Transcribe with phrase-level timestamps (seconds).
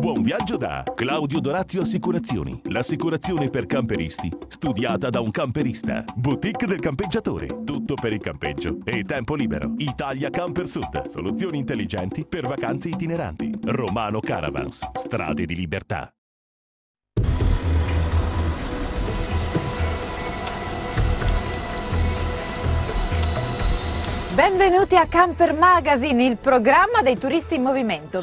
[0.00, 2.58] Buon viaggio da Claudio Dorazio Assicurazioni.
[2.70, 6.02] L'assicurazione per camperisti, studiata da un camperista.
[6.16, 7.64] Boutique del campeggiatore.
[7.66, 9.74] Tutto per il campeggio e tempo libero.
[9.76, 11.06] Italia Camper Sud.
[11.06, 13.50] Soluzioni intelligenti per vacanze itineranti.
[13.62, 14.88] Romano Caravans.
[14.94, 16.10] Strade di libertà.
[24.34, 28.20] Benvenuti a Camper Magazine, il programma dei turisti in movimento.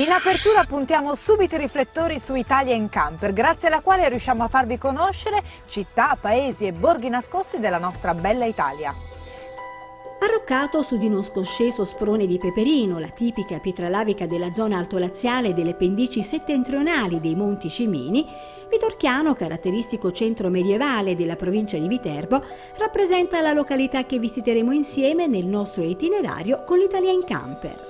[0.00, 4.48] In apertura puntiamo subito i riflettori su Italia in Camper, grazie alla quale riusciamo a
[4.48, 8.94] farvi conoscere città, paesi e borghi nascosti della nostra bella Italia.
[10.22, 15.48] Arroccato su di uno scosceso sprone di peperino, la tipica pietra lavica della zona altolaziale
[15.48, 18.26] e delle pendici settentrionali dei Monti Cimini,
[18.70, 22.42] Vitorchiano, caratteristico centro medievale della provincia di Viterbo,
[22.78, 27.89] rappresenta la località che visiteremo insieme nel nostro itinerario con l'Italia in Camper.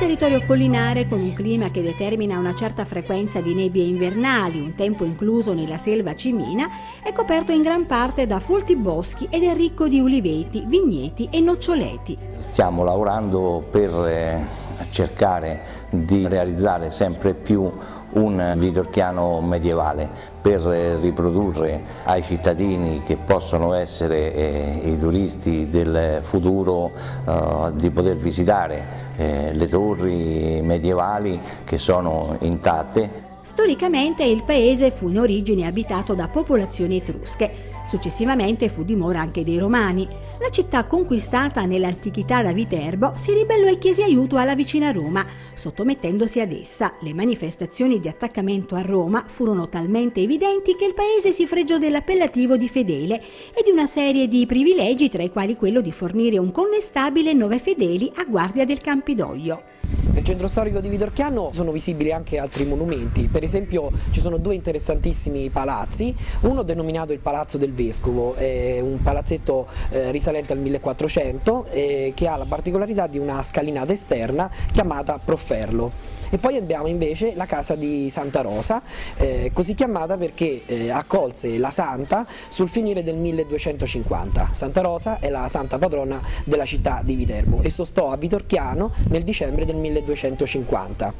[0.00, 5.04] Territorio collinare, con un clima che determina una certa frequenza di nebbie invernali, un tempo
[5.04, 6.70] incluso nella selva cimina,
[7.02, 11.40] è coperto in gran parte da folti boschi ed è ricco di uliveti, vigneti e
[11.40, 12.16] noccioleti.
[12.38, 14.46] Stiamo lavorando per eh,
[14.88, 17.70] cercare di realizzare sempre più
[18.12, 20.08] un Vitorchiano medievale
[20.40, 26.90] per riprodurre ai cittadini che possono essere eh, i turisti del futuro
[27.26, 28.86] eh, di poter visitare
[29.16, 33.28] eh, le torri medievali che sono intatte.
[33.42, 37.50] Storicamente il paese fu in origine abitato da popolazioni etrusche,
[37.90, 40.06] successivamente fu dimora anche dei Romani.
[40.38, 46.38] La città conquistata nell'antichità da Viterbo si ribellò e chiese aiuto alla vicina Roma, sottomettendosi
[46.38, 46.92] ad essa.
[47.00, 52.56] Le manifestazioni di attaccamento a Roma furono talmente evidenti che il paese si fregiò dell'appellativo
[52.56, 53.20] di fedele
[53.52, 57.58] e di una serie di privilegi tra i quali quello di fornire un connestabile nove
[57.58, 59.69] fedeli a guardia del Campidoglio.
[60.12, 64.56] Nel centro storico di Vitorchiano sono visibili anche altri monumenti, per esempio ci sono due
[64.56, 71.66] interessantissimi palazzi, uno denominato il Palazzo del Vescovo, è un palazzetto eh, risalente al 1400
[71.66, 76.19] eh, che ha la particolarità di una scalinata esterna chiamata Profferlo.
[76.30, 78.80] E poi abbiamo invece la casa di Santa Rosa,
[79.16, 84.50] eh, così chiamata perché eh, accolse la santa sul finire del 1250.
[84.52, 89.24] Santa Rosa è la santa patrona della città di Viterbo e sostò a Vitorchiano nel
[89.24, 91.14] dicembre del 1250.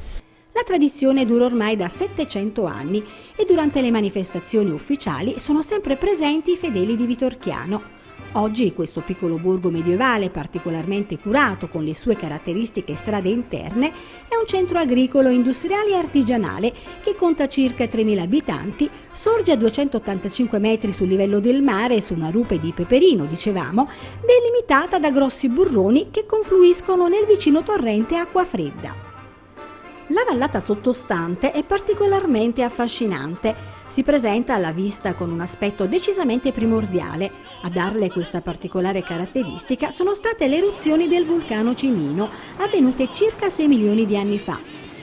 [0.52, 3.02] La tradizione dura ormai da 700 anni
[3.36, 7.98] e durante le manifestazioni ufficiali sono sempre presenti i fedeli di Vitorchiano.
[8.34, 13.88] Oggi questo piccolo borgo medievale, particolarmente curato con le sue caratteristiche strade interne,
[14.28, 20.60] è un centro agricolo, industriale e artigianale che conta circa 3.000 abitanti, sorge a 285
[20.60, 23.88] metri sul livello del mare su una rupe di peperino, dicevamo,
[24.24, 29.09] delimitata da grossi burroni che confluiscono nel vicino torrente Acqua Fredda.
[30.12, 33.54] La vallata sottostante è particolarmente affascinante.
[33.86, 37.30] Si presenta alla vista con un aspetto decisamente primordiale.
[37.62, 43.68] A darle questa particolare caratteristica sono state le eruzioni del vulcano Cimino, avvenute circa 6
[43.68, 44.58] milioni di anni fa.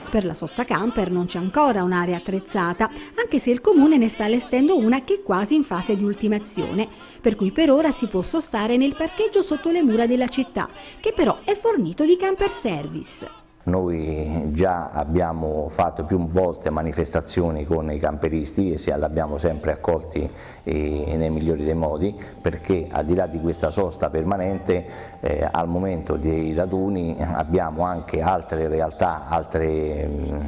[0.10, 4.26] Per la sosta camper non c'è ancora un'area attrezzata, anche se il comune ne sta
[4.26, 6.86] allestendo una che è quasi in fase di ultimazione,
[7.22, 10.70] per cui per ora si può sostare nel parcheggio sotto le mura della città,
[11.00, 13.47] che però è fornito di camper service.
[13.68, 20.30] Noi già abbiamo fatto più volte manifestazioni con i camperisti e li abbiamo sempre accolti
[20.64, 24.86] nei migliori dei modi perché al di là di questa sosta permanente
[25.20, 30.40] eh, al momento dei raduni abbiamo anche altre realtà, altre mm,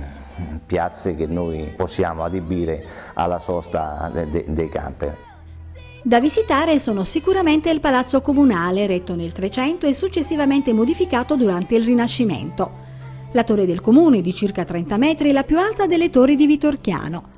[0.65, 2.85] piazze che noi possiamo adibire
[3.15, 5.17] alla sosta de de dei camper.
[6.01, 11.83] Da visitare sono sicuramente il Palazzo Comunale, retto nel 300 e successivamente modificato durante il
[11.83, 12.87] Rinascimento.
[13.33, 16.47] La torre del comune, di circa 30 metri, è la più alta delle torri di
[16.47, 17.37] Vitorchiano.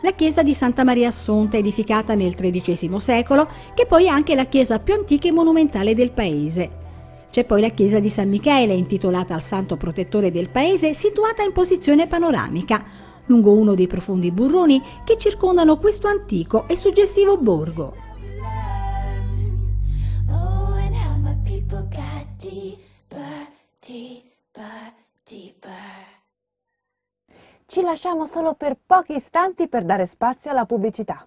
[0.00, 4.46] La chiesa di Santa Maria Assunta, edificata nel XIII secolo, che poi è anche la
[4.46, 6.70] chiesa più antica e monumentale del paese.
[7.30, 11.52] C'è poi la chiesa di San Michele, intitolata al santo protettore del paese, situata in
[11.52, 12.86] posizione panoramica.
[13.26, 18.07] lungo uno dei profondi burroni che circondano questo antico e suggestivo borgo.
[23.88, 24.92] Deeper,
[25.24, 26.16] deeper.
[27.64, 31.26] Ci lasciamo solo per pochi istanti per dare spazio alla pubblicità.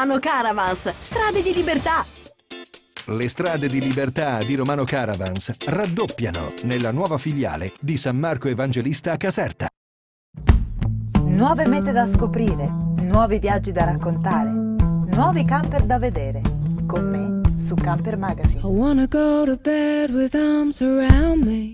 [0.19, 2.03] Caravans, strade di libertà.
[3.05, 9.11] Le strade di libertà di Romano Caravans raddoppiano nella nuova filiale di San Marco Evangelista
[9.11, 9.67] a Caserta.
[11.23, 12.67] Nuove mete da scoprire,
[13.01, 16.41] nuovi viaggi da raccontare, nuovi camper da vedere.
[16.87, 18.61] Con me su Camper Magazine.
[18.61, 21.73] I wanna go to bed with arms around me.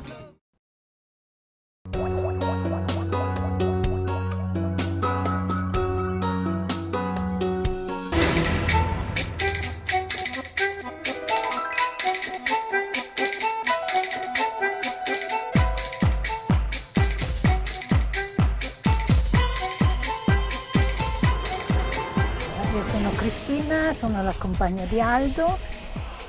[24.41, 25.59] Compagna di Aldo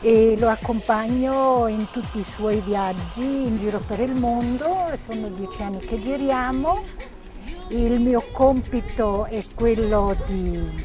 [0.02, 5.62] e lo accompagno in tutti i suoi viaggi in giro per il mondo, sono dieci
[5.62, 6.82] anni che giriamo.
[7.68, 10.84] Il mio compito è quello di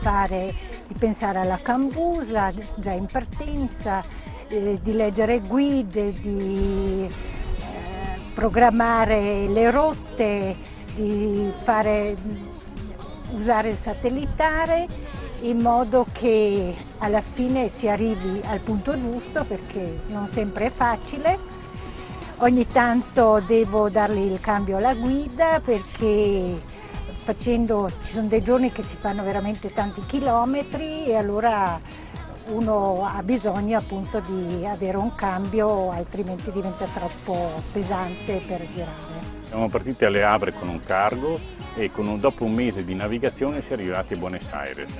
[0.00, 0.52] fare,
[0.88, 4.02] di pensare alla cambusa già in partenza,
[4.48, 10.56] eh, di leggere guide, di eh, programmare le rotte,
[10.94, 12.16] di fare
[13.30, 15.07] usare il satellitare
[15.40, 21.38] in modo che alla fine si arrivi al punto giusto perché non sempre è facile.
[22.38, 26.60] Ogni tanto devo dargli il cambio alla guida perché
[27.14, 31.80] facendo, ci sono dei giorni che si fanno veramente tanti chilometri e allora
[32.46, 39.36] uno ha bisogno appunto di avere un cambio altrimenti diventa troppo pesante per girare.
[39.42, 41.38] Siamo partiti alle Abre con un cargo
[41.78, 44.98] e un- dopo un mese di navigazione si è arrivati a Buenos Aires.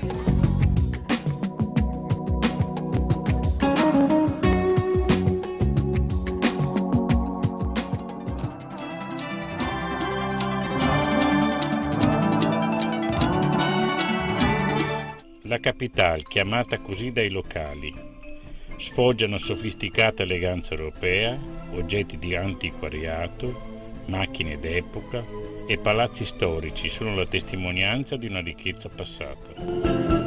[15.43, 17.93] La capitale, chiamata così dai locali,
[18.79, 21.37] sfoggiano sofisticata eleganza europea,
[21.73, 23.78] oggetti di antiquariato,
[24.09, 25.25] macchine d'epoca
[25.67, 30.18] e palazzi storici sono la testimonianza di una ricchezza passata.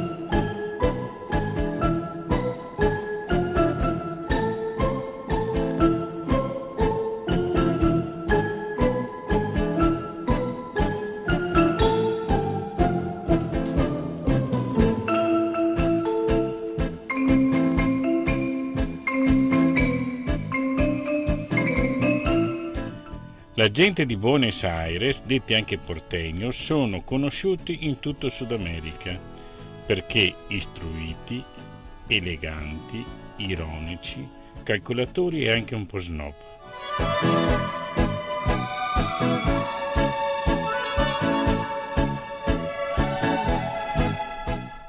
[23.62, 29.16] La gente di Buenos Aires, detti anche portegno, sono conosciuti in tutto Sud America
[29.86, 31.40] perché istruiti,
[32.08, 33.04] eleganti,
[33.36, 34.28] ironici,
[34.64, 36.34] calcolatori e anche un po' snob.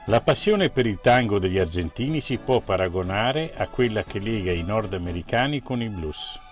[0.05, 4.63] La passione per il tango degli argentini si può paragonare a quella che lega i
[4.63, 6.42] nordamericani con il blues.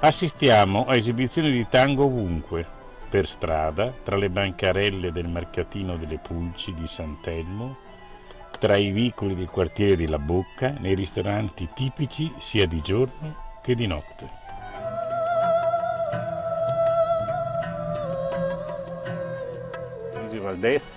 [0.00, 2.64] Assistiamo a esibizioni di tango ovunque,
[3.10, 7.76] per strada, tra le bancarelle del mercatino delle Pulci di Sant'Elmo,
[8.60, 13.74] tra i vicoli del quartiere di La Bocca, nei ristoranti tipici sia di giorno che
[13.74, 14.28] di notte.
[20.14, 20.96] Luigi Valdés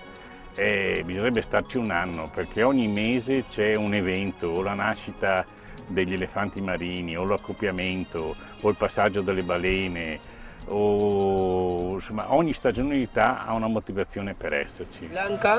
[0.54, 5.44] eh, bisognerebbe starci un anno perché ogni mese c'è un evento la nascita
[5.92, 10.20] degli elefanti marini o l'accoppiamento o il passaggio delle balene
[10.68, 15.06] o insomma ogni stagionalità ha una motivazione per esserci.
[15.06, 15.56] Blanca,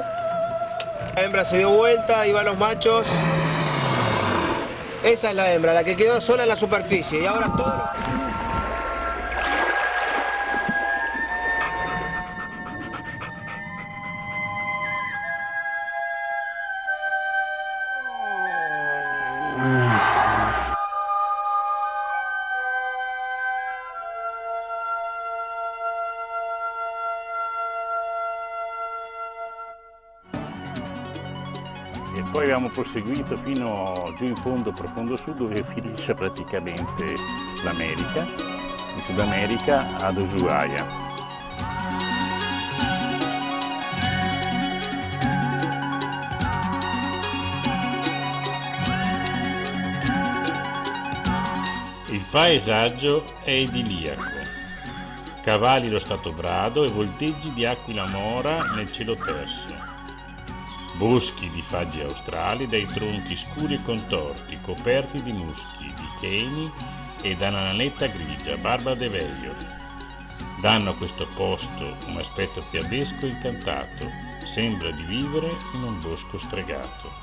[1.15, 3.07] la hembra se dio vuelta, iba a los machos.
[5.03, 8.02] Esa es la hembra, la que quedó sola en la superficie y ahora todos
[32.53, 37.15] abbiamo proseguito fino giù in fondo, profondo sud, dove finisce praticamente
[37.65, 40.87] l'America, in Sud America ad Ushuaia.
[52.11, 54.21] Il paesaggio è idilliaco.
[55.43, 59.72] Cavalli lo stato brado e volteggi di aquila mora nel cielo terso.
[61.03, 66.71] Boschi di faggi australi dai tronchi scuri e contorti, coperti di muschi, di cheni
[67.23, 69.53] e da nanetta grigia, barba de veglio.
[70.61, 74.09] Danno a questo posto un aspetto fiabesco incantato,
[74.45, 77.22] sembra di vivere in un bosco stregato.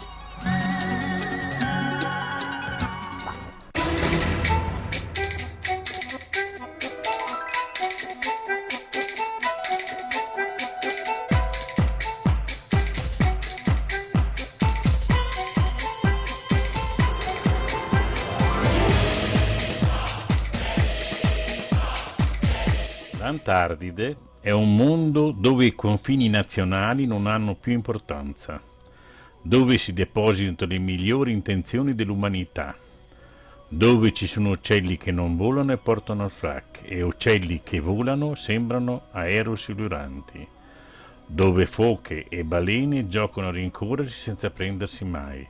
[23.50, 28.62] L'Antartide è un mondo dove i confini nazionali non hanno più importanza,
[29.42, 32.76] dove si depositano le migliori intenzioni dell'umanità,
[33.68, 38.36] dove ci sono uccelli che non volano e portano il frac e uccelli che volano
[38.36, 40.48] sembrano aerosiluranti,
[41.26, 45.48] dove foche e balene giocano a rincorrersi senza prendersi mai.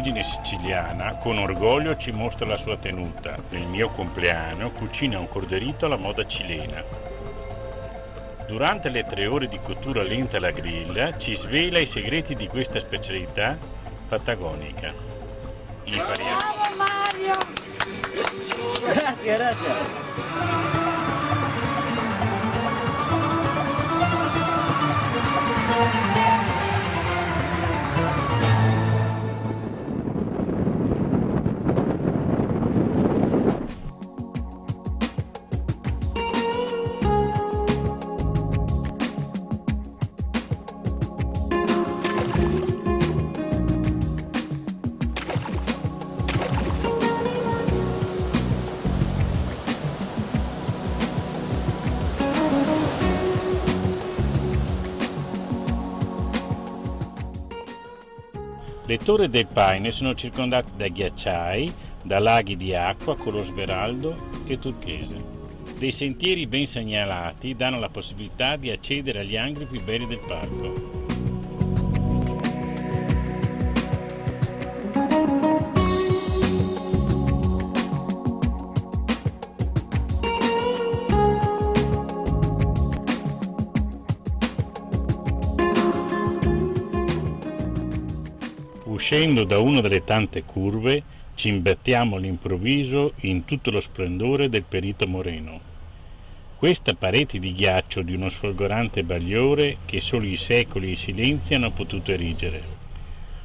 [0.00, 3.34] Origine siciliana, con orgoglio ci mostra la sua tenuta.
[3.50, 6.82] Nel mio compleanno cucina un corderito alla moda cilena.
[8.46, 12.80] Durante le tre ore di cottura lenta alla griglia ci svela i segreti di questa
[12.80, 13.58] specialità
[14.08, 14.92] patagonica.
[15.84, 17.34] Variati- Mario!
[18.80, 20.79] Gracias, gracias.
[58.90, 64.16] Le torri del Paine sono circondate da ghiacciai, da laghi di acqua color smeraldo
[64.46, 65.14] e turchese.
[65.78, 70.99] Dei sentieri ben segnalati danno la possibilità di accedere agli angoli più belli del parco.
[89.00, 91.02] Uscendo da una delle tante curve,
[91.34, 95.58] ci imbattiamo all'improvviso in tutto lo splendore del Perito Moreno.
[96.54, 101.54] Questa parete di ghiaccio di uno sfolgorante bagliore che solo i secoli e i silenzi
[101.54, 102.62] hanno potuto erigere.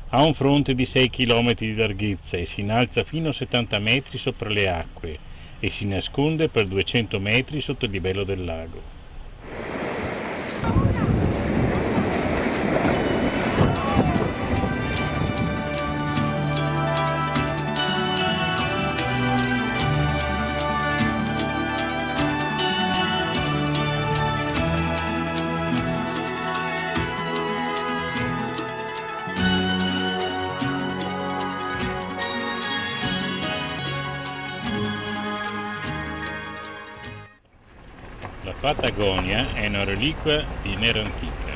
[0.09, 4.17] Ha un fronte di 6 km di larghezza e si innalza fino a 70 metri
[4.17, 5.17] sopra le acque
[5.62, 8.81] e si nasconde per 200 metri sotto il livello del lago.
[38.65, 41.53] Patagonia è una reliquia di un'era antica.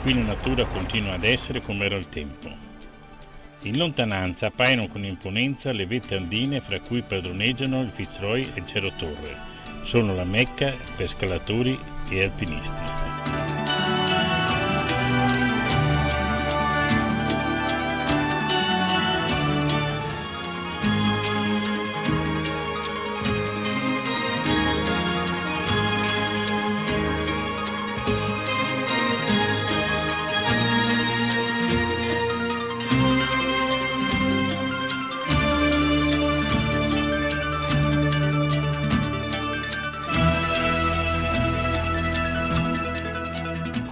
[0.00, 2.48] Qui la natura continua ad essere come era il tempo.
[3.64, 8.66] In lontananza appaiono con imponenza le vette andine fra cui padroneggiano il Fitzroy e il
[8.66, 9.36] Cerro Torre.
[9.82, 11.78] Sono la mecca per scalatori
[12.08, 12.91] e alpinisti.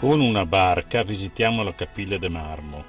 [0.01, 2.83] Con una barca visitiamo la Capilla de Marmo,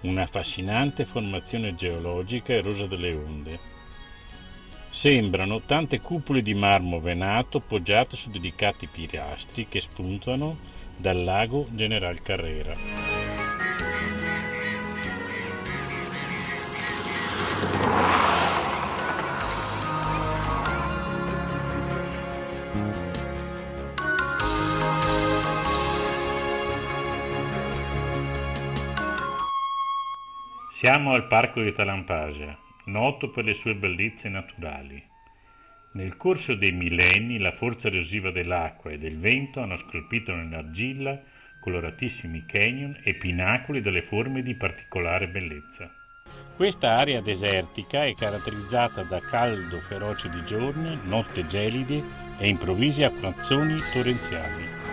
[0.00, 3.58] una affascinante formazione geologica erosa delle onde.
[4.90, 10.56] Sembrano tante cupole di marmo venato poggiate su delicati pilastri che spuntano
[10.96, 13.13] dal lago General Carrera.
[30.84, 35.02] Siamo al parco di Talampasia, noto per le sue bellezze naturali.
[35.92, 41.18] Nel corso dei millenni la forza erosiva dell'acqua e del vento hanno scolpito nell'argilla
[41.58, 45.90] coloratissimi canyon e pinacoli dalle forme di particolare bellezza.
[46.54, 52.02] Questa area desertica è caratterizzata da caldo feroce di giorno, notte gelide
[52.36, 54.83] e improvvisi acquazzoni torrenziali.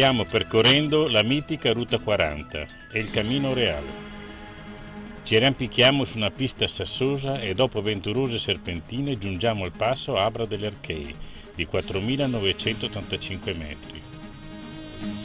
[0.00, 3.90] Stiamo percorrendo la mitica Ruta 40 e il Camino Reale.
[5.24, 10.68] Ci arrampichiamo su una pista sassosa e dopo avventurose serpentine giungiamo al passo Abra delle
[10.68, 11.14] Archei
[11.54, 14.00] di 4.985 metri.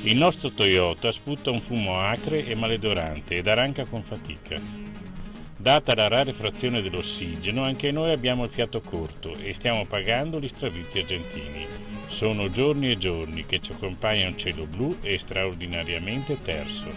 [0.01, 4.61] Il nostro Toyota sputa un fumo acre e maledorante ed arranca con fatica.
[5.55, 10.99] Data la rarefazione dell'ossigeno, anche noi abbiamo il fiato corto e stiamo pagando gli stravizi
[10.99, 11.94] argentini.
[12.15, 16.87] Sono giorni e giorni che ci accompagna un cielo blu e straordinariamente terso.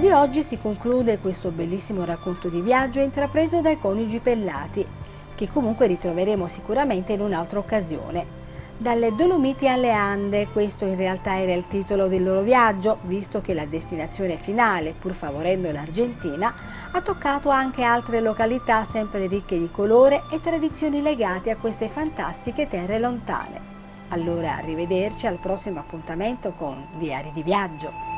[0.00, 4.86] Di oggi si conclude questo bellissimo racconto di viaggio intrapreso dai coniugi Pellati,
[5.34, 8.38] che comunque ritroveremo sicuramente in un'altra occasione.
[8.78, 13.52] Dalle Dolomiti alle Ande, questo in realtà era il titolo del loro viaggio, visto che
[13.52, 16.54] la destinazione finale, pur favorendo l'Argentina,
[16.90, 22.68] ha toccato anche altre località sempre ricche di colore e tradizioni legate a queste fantastiche
[22.68, 23.60] terre lontane.
[24.08, 28.09] Allora arrivederci al prossimo appuntamento con Diari di Viaggio.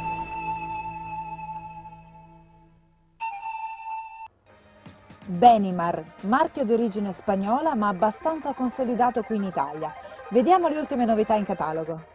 [5.24, 9.94] Benimar, marchio di origine spagnola ma abbastanza consolidato qui in Italia.
[10.30, 12.10] Vediamo le ultime novità in catalogo.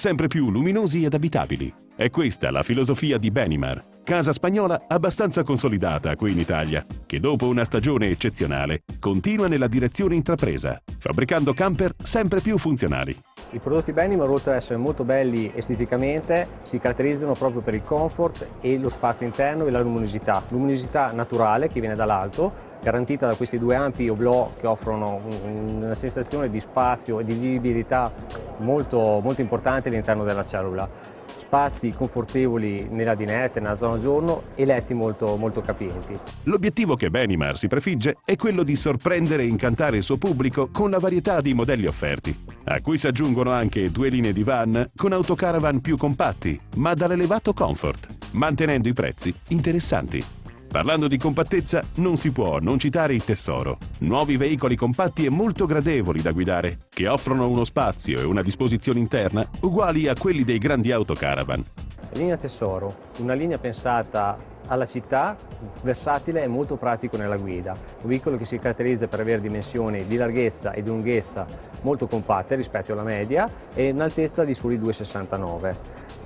[0.00, 1.70] Sempre più luminosi ed abitabili.
[1.94, 7.48] È questa la filosofia di Benimar, casa spagnola abbastanza consolidata qui in Italia, che dopo
[7.48, 13.14] una stagione eccezionale continua nella direzione intrapresa, fabbricando camper sempre più funzionali.
[13.52, 18.46] I prodotti Benimar, oltre ad essere molto belli esteticamente, si caratterizzano proprio per il comfort
[18.60, 20.40] e lo spazio interno e la luminosità.
[20.50, 25.20] Luminosità naturale che viene dall'alto, garantita da questi due ampi oblò che offrono
[25.52, 28.12] una sensazione di spazio e di vivibilità
[28.58, 34.94] molto, molto importante all'interno della cellula spazi confortevoli nella dinette, nella zona giorno e letti
[34.94, 36.18] molto, molto capienti.
[36.44, 40.90] L'obiettivo che Benimar si prefigge è quello di sorprendere e incantare il suo pubblico con
[40.90, 45.12] la varietà di modelli offerti, a cui si aggiungono anche due linee di van con
[45.12, 50.39] autocaravan più compatti, ma dall'elevato comfort, mantenendo i prezzi interessanti.
[50.70, 53.78] Parlando di compattezza, non si può non citare il Tesoro.
[54.02, 59.00] Nuovi veicoli compatti e molto gradevoli da guidare, che offrono uno spazio e una disposizione
[59.00, 61.64] interna uguali a quelli dei grandi autocaravan.
[62.12, 65.36] La linea Tesoro, una linea pensata alla città,
[65.82, 67.72] versatile e molto pratico nella guida.
[68.02, 71.48] Un veicolo che si caratterizza per avere dimensioni di larghezza e di lunghezza
[71.80, 75.74] molto compatte rispetto alla media e un'altezza di soli 2,69,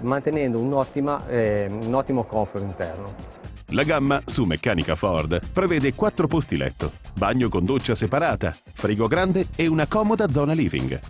[0.00, 0.84] mantenendo un,
[1.28, 3.43] eh, un ottimo comfort interno.
[3.74, 9.48] La gamma su meccanica Ford prevede 4 posti letto, bagno con doccia separata, frigo grande
[9.56, 11.00] e una comoda zona living.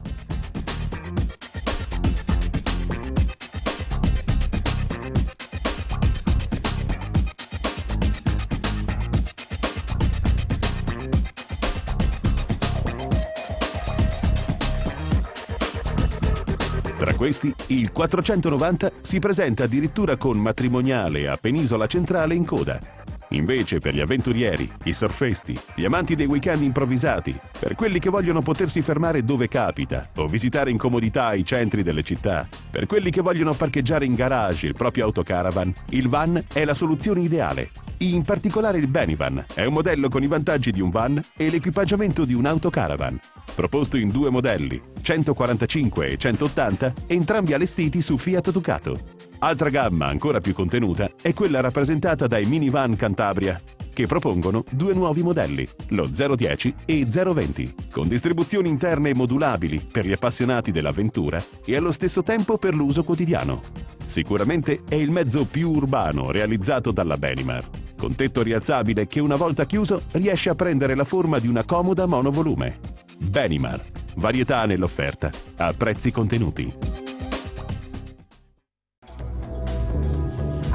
[17.04, 23.03] Tra questi, il 490 si presenta addirittura con matrimoniale a Penisola Centrale in coda.
[23.34, 28.42] Invece per gli avventurieri, i surfisti, gli amanti dei weekend improvvisati, per quelli che vogliono
[28.42, 33.22] potersi fermare dove capita o visitare in comodità i centri delle città, per quelli che
[33.22, 37.70] vogliono parcheggiare in garage il proprio autocaravan, il van è la soluzione ideale.
[37.98, 42.24] In particolare il Benivan è un modello con i vantaggi di un van e l'equipaggiamento
[42.24, 43.18] di un autocaravan.
[43.54, 49.32] Proposto in due modelli, 145 e 180, entrambi allestiti su Fiat Ducato.
[49.44, 53.60] Altra gamma ancora più contenuta è quella rappresentata dai minivan Cantabria,
[53.92, 60.12] che propongono due nuovi modelli, lo 010 e 020, con distribuzioni interne modulabili per gli
[60.12, 63.60] appassionati dell'avventura e allo stesso tempo per l'uso quotidiano.
[64.06, 69.66] Sicuramente è il mezzo più urbano realizzato dalla Benimar, con tetto rialzabile che una volta
[69.66, 72.78] chiuso riesce a prendere la forma di una comoda monovolume.
[73.18, 73.82] Benimar,
[74.16, 77.03] varietà nell'offerta, a prezzi contenuti.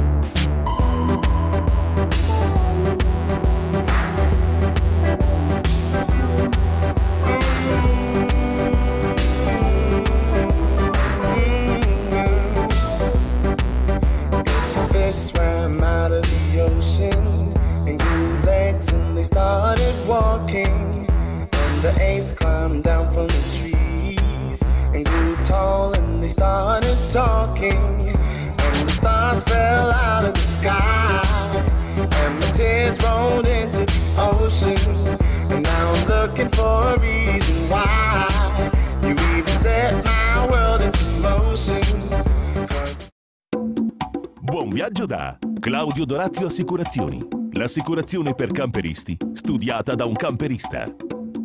[45.80, 47.26] Claudio Dorazio Assicurazioni.
[47.54, 50.84] L'assicurazione per camperisti, studiata da un camperista.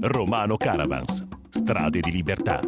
[0.01, 1.25] Romano Caravans.
[1.49, 2.61] Strade di libertà.